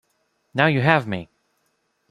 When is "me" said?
1.07-1.29